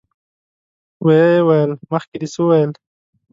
[1.05, 2.71] ويې ويل: مخکې دې څه ويل؟